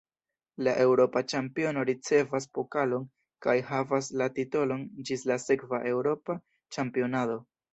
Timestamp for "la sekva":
5.33-5.83